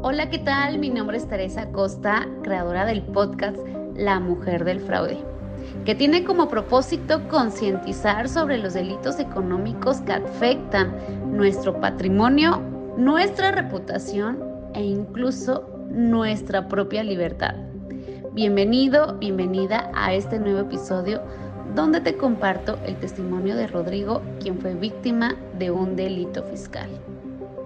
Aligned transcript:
Hola, 0.00 0.30
¿qué 0.30 0.38
tal? 0.38 0.78
Mi 0.78 0.90
nombre 0.90 1.16
es 1.16 1.26
Teresa 1.26 1.72
Costa, 1.72 2.28
creadora 2.44 2.86
del 2.86 3.02
podcast 3.02 3.58
La 3.96 4.20
Mujer 4.20 4.64
del 4.64 4.78
Fraude, 4.78 5.18
que 5.84 5.96
tiene 5.96 6.22
como 6.22 6.48
propósito 6.48 7.26
concientizar 7.28 8.28
sobre 8.28 8.58
los 8.58 8.74
delitos 8.74 9.18
económicos 9.18 10.00
que 10.02 10.12
afectan 10.12 10.94
nuestro 11.36 11.80
patrimonio, 11.80 12.62
nuestra 12.96 13.50
reputación 13.50 14.38
e 14.72 14.84
incluso 14.84 15.68
nuestra 15.90 16.68
propia 16.68 17.02
libertad. 17.02 17.56
Bienvenido, 18.34 19.18
bienvenida 19.18 19.90
a 19.96 20.14
este 20.14 20.38
nuevo 20.38 20.60
episodio 20.60 21.22
donde 21.74 22.00
te 22.00 22.16
comparto 22.16 22.78
el 22.86 22.94
testimonio 23.00 23.56
de 23.56 23.66
Rodrigo, 23.66 24.22
quien 24.40 24.60
fue 24.60 24.74
víctima 24.74 25.34
de 25.58 25.72
un 25.72 25.96
delito 25.96 26.44
fiscal. 26.44 26.88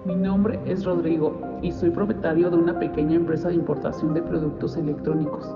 Mi 0.05 0.15
nombre 0.15 0.59
es 0.65 0.83
Rodrigo 0.83 1.39
y 1.61 1.71
soy 1.71 1.89
propietario 1.89 2.49
de 2.49 2.57
una 2.57 2.77
pequeña 2.77 3.15
empresa 3.15 3.47
de 3.47 3.55
importación 3.55 4.13
de 4.13 4.21
productos 4.21 4.75
electrónicos. 4.75 5.49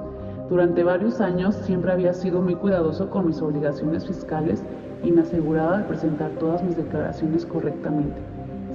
Durante 0.49 0.85
varios 0.85 1.19
años 1.19 1.53
siempre 1.53 1.91
había 1.91 2.13
sido 2.13 2.41
muy 2.41 2.55
cuidadoso 2.55 3.09
con 3.09 3.27
mis 3.27 3.41
obligaciones 3.41 4.07
fiscales 4.07 4.63
y 5.03 5.11
me 5.11 5.23
aseguraba 5.23 5.79
de 5.79 5.83
presentar 5.83 6.31
todas 6.39 6.63
mis 6.63 6.77
declaraciones 6.77 7.45
correctamente. 7.45 8.15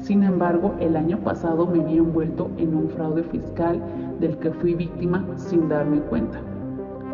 Sin 0.02 0.22
embargo, 0.24 0.74
el 0.78 0.94
año 0.94 1.16
pasado 1.20 1.66
me 1.66 1.78
vi 1.78 1.96
envuelto 1.96 2.50
en 2.58 2.74
un 2.74 2.90
fraude 2.90 3.22
fiscal 3.22 3.80
del 4.20 4.36
que 4.36 4.50
fui 4.50 4.74
víctima 4.74 5.24
sin 5.38 5.70
darme 5.70 6.00
cuenta. 6.00 6.38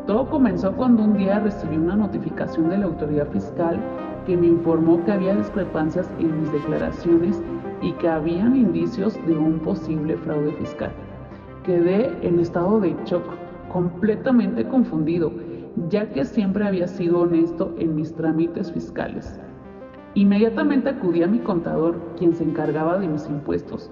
Todo 0.08 0.26
comenzó 0.30 0.72
cuando 0.72 1.04
un 1.04 1.18
día 1.18 1.38
recibí 1.38 1.76
una 1.76 1.94
notificación 1.94 2.70
de 2.70 2.78
la 2.78 2.86
autoridad 2.86 3.28
fiscal 3.28 3.78
que 4.24 4.38
me 4.38 4.46
informó 4.46 5.04
que 5.04 5.12
había 5.12 5.34
discrepancias 5.34 6.10
en 6.18 6.40
mis 6.40 6.50
declaraciones 6.50 7.42
y 7.82 7.92
que 7.92 8.08
habían 8.08 8.56
indicios 8.56 9.18
de 9.26 9.36
un 9.36 9.58
posible 9.58 10.16
fraude 10.16 10.52
fiscal. 10.52 10.92
Quedé 11.62 12.10
en 12.26 12.40
estado 12.40 12.80
de 12.80 12.96
shock, 13.04 13.22
completamente 13.70 14.66
confundido, 14.66 15.30
ya 15.90 16.08
que 16.10 16.24
siempre 16.24 16.66
había 16.66 16.86
sido 16.86 17.20
honesto 17.20 17.74
en 17.76 17.94
mis 17.94 18.14
trámites 18.14 18.72
fiscales. 18.72 19.38
Inmediatamente 20.14 20.88
acudí 20.88 21.22
a 21.22 21.26
mi 21.26 21.40
contador, 21.40 22.00
quien 22.16 22.34
se 22.34 22.44
encargaba 22.44 22.98
de 22.98 23.08
mis 23.08 23.28
impuestos. 23.28 23.90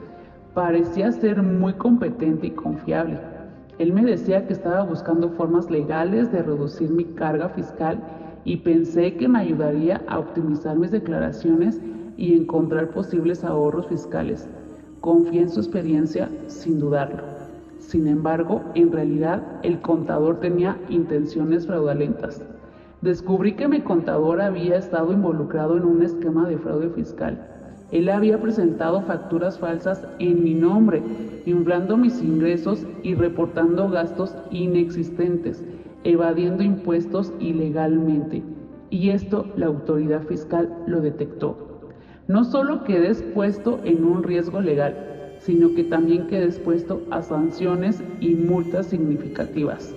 Parecía 0.55 1.13
ser 1.13 1.43
muy 1.43 1.75
competente 1.75 2.47
y 2.47 2.53
confiable 2.53 3.36
él 3.79 3.93
me 3.93 4.03
decía 4.05 4.47
que 4.47 4.55
estaba 4.55 4.83
buscando 4.85 5.29
formas 5.31 5.71
legales 5.71 6.33
de 6.33 6.43
reducir 6.43 6.91
mi 6.91 7.05
carga 7.05 7.51
fiscal 7.51 8.03
y 8.45 8.59
pensé 8.59 9.17
que 9.17 9.29
me 9.29 9.41
ayudaría 9.41 10.03
a 10.07 10.19
optimizar 10.19 10.77
mis 10.77 10.91
declaraciones 10.91 11.81
y 12.17 12.35
encontrar 12.35 12.91
posibles 12.91 13.45
ahorros 13.45 13.89
fiscales. 13.89 14.49
Confié 15.01 15.43
en 15.43 15.51
su 15.51 15.61
experiencia 15.61 16.31
sin 16.47 16.81
dudarlo. 16.81 17.23
Sin 17.79 18.07
embargo, 18.07 18.63
en 18.75 18.93
realidad 18.93 19.43
el 19.63 19.81
contador 19.83 20.41
tenía 20.41 20.79
intenciones 20.89 21.67
fraudulentas. 21.67 22.43
Descubrí 23.03 23.57
que 23.57 23.69
mi 23.69 23.83
contador 23.83 24.41
había 24.41 24.79
estado 24.79 25.13
involucrado 25.13 25.77
en 25.77 25.85
un 25.85 26.03
esquema 26.03 26.49
de 26.49 26.57
fraude 26.57 26.89
fiscal 26.91 27.56
él 27.93 28.09
había 28.09 28.41
presentado 28.41 29.01
facturas 29.03 29.59
falsas 29.59 30.05
en 30.19 30.43
mi 30.43 30.55
nombre, 30.55 31.03
inflando 31.47 31.97
mis 31.97 32.21
ingresos 32.21 32.85
y 33.03 33.15
reportando 33.15 33.89
gastos 33.89 34.35
inexistentes, 34.51 35.63
evadiendo 36.03 36.65
impuestos 36.65 37.33
ilegalmente. 37.39 38.43
Y 38.91 39.11
esto 39.11 39.47
la 39.57 39.67
autoridad 39.67 40.23
fiscal 40.23 40.69
lo 40.87 41.01
detectó. 41.01 41.93
No 42.27 42.43
solo 42.43 42.83
quedé 42.83 43.09
expuesto 43.09 43.79
en 43.85 44.05
un 44.05 44.25
riesgo 44.25 44.61
legal, 44.61 44.97
sino 45.39 45.73
que 45.75 45.85
también 45.85 46.27
quedé 46.27 46.47
expuesto 46.47 47.03
a 47.11 47.23
sanciones 47.23 48.03
y 48.21 48.35
multas 48.35 48.87
significativas. 48.87 49.95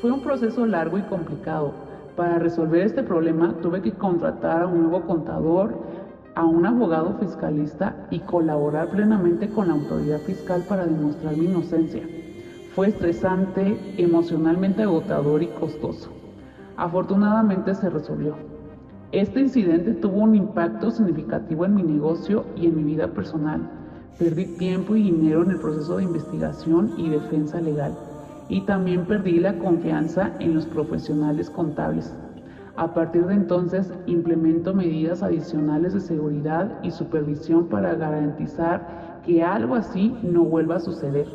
Fue 0.00 0.10
un 0.10 0.22
proceso 0.22 0.64
largo 0.64 0.96
y 0.96 1.02
complicado. 1.02 1.74
Para 2.16 2.38
resolver 2.38 2.82
este 2.82 3.02
problema 3.02 3.54
tuve 3.62 3.82
que 3.82 3.92
contratar 3.92 4.62
a 4.62 4.66
un 4.66 4.82
nuevo 4.82 5.02
contador, 5.02 5.74
a 6.34 6.44
un 6.44 6.64
abogado 6.64 7.16
fiscalista 7.20 7.94
y 8.10 8.20
colaborar 8.20 8.88
plenamente 8.90 9.48
con 9.48 9.68
la 9.68 9.74
autoridad 9.74 10.20
fiscal 10.20 10.64
para 10.68 10.86
demostrar 10.86 11.36
mi 11.36 11.44
inocencia. 11.46 12.02
Fue 12.74 12.88
estresante, 12.88 13.78
emocionalmente 13.98 14.82
agotador 14.82 15.42
y 15.42 15.48
costoso. 15.48 16.10
Afortunadamente 16.76 17.74
se 17.74 17.90
resolvió. 17.90 18.34
Este 19.12 19.40
incidente 19.40 19.92
tuvo 19.92 20.20
un 20.20 20.34
impacto 20.34 20.90
significativo 20.90 21.66
en 21.66 21.74
mi 21.74 21.82
negocio 21.82 22.46
y 22.56 22.66
en 22.66 22.76
mi 22.76 22.84
vida 22.84 23.08
personal. 23.08 23.60
Perdí 24.18 24.56
tiempo 24.56 24.96
y 24.96 25.02
dinero 25.02 25.42
en 25.42 25.50
el 25.50 25.58
proceso 25.58 25.98
de 25.98 26.04
investigación 26.04 26.94
y 26.96 27.10
defensa 27.10 27.60
legal. 27.60 27.94
Y 28.48 28.62
también 28.62 29.04
perdí 29.04 29.38
la 29.38 29.58
confianza 29.58 30.32
en 30.38 30.54
los 30.54 30.64
profesionales 30.64 31.50
contables. 31.50 32.14
A 32.76 32.94
partir 32.94 33.26
de 33.26 33.34
entonces 33.34 33.92
implemento 34.06 34.72
medidas 34.72 35.22
adicionales 35.22 35.92
de 35.92 36.00
seguridad 36.00 36.78
y 36.82 36.90
supervisión 36.90 37.66
para 37.66 37.94
garantizar 37.94 39.20
que 39.26 39.42
algo 39.42 39.74
así 39.74 40.16
no 40.22 40.44
vuelva 40.44 40.76
a 40.76 40.80
suceder. 40.80 41.26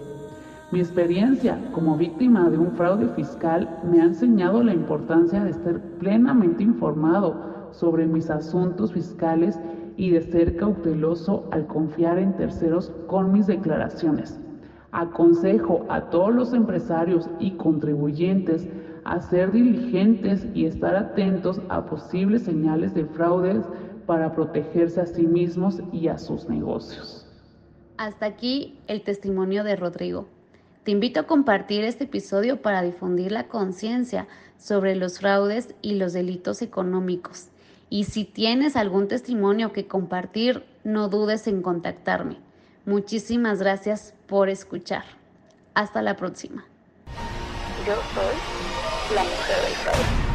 Mi 0.71 0.79
experiencia 0.79 1.57
como 1.73 1.95
víctima 1.95 2.49
de 2.49 2.57
un 2.57 2.71
fraude 2.71 3.07
fiscal 3.09 3.69
me 3.89 4.01
ha 4.01 4.05
enseñado 4.05 4.63
la 4.63 4.73
importancia 4.73 5.43
de 5.43 5.51
estar 5.51 5.79
plenamente 5.99 6.63
informado 6.63 7.69
sobre 7.71 8.07
mis 8.07 8.29
asuntos 8.29 8.91
fiscales 8.91 9.59
y 9.95 10.09
de 10.09 10.21
ser 10.21 10.57
cauteloso 10.57 11.45
al 11.51 11.67
confiar 11.67 12.17
en 12.17 12.33
terceros 12.33 12.91
con 13.07 13.31
mis 13.31 13.47
declaraciones. 13.47 14.39
Aconsejo 14.91 15.85
a 15.89 16.09
todos 16.09 16.33
los 16.33 16.53
empresarios 16.53 17.29
y 17.39 17.51
contribuyentes 17.51 18.67
a 19.07 19.21
ser 19.21 19.51
diligentes 19.51 20.45
y 20.53 20.65
estar 20.65 20.95
atentos 20.95 21.61
a 21.69 21.85
posibles 21.85 22.43
señales 22.43 22.93
de 22.93 23.05
fraudes 23.05 23.63
para 24.05 24.33
protegerse 24.33 25.01
a 25.01 25.05
sí 25.05 25.25
mismos 25.25 25.81
y 25.91 26.07
a 26.07 26.17
sus 26.17 26.47
negocios. 26.49 27.25
Hasta 27.97 28.25
aquí 28.25 28.77
el 28.87 29.01
testimonio 29.01 29.63
de 29.63 29.75
Rodrigo. 29.75 30.27
Te 30.83 30.91
invito 30.91 31.19
a 31.19 31.23
compartir 31.23 31.83
este 31.83 32.05
episodio 32.05 32.61
para 32.61 32.81
difundir 32.81 33.31
la 33.31 33.47
conciencia 33.47 34.27
sobre 34.57 34.95
los 34.95 35.19
fraudes 35.19 35.75
y 35.81 35.95
los 35.95 36.13
delitos 36.13 36.61
económicos. 36.61 37.47
Y 37.89 38.05
si 38.05 38.25
tienes 38.25 38.75
algún 38.75 39.07
testimonio 39.07 39.71
que 39.71 39.87
compartir, 39.87 40.63
no 40.83 41.07
dudes 41.07 41.47
en 41.47 41.61
contactarme. 41.61 42.37
Muchísimas 42.85 43.59
gracias 43.59 44.13
por 44.27 44.49
escuchar. 44.49 45.03
Hasta 45.73 46.01
la 46.01 46.15
próxima. 46.15 46.65
Yo 47.85 47.95
soy 48.13 48.96
la 49.13 49.23
mujer 49.23 49.61
del 49.61 50.26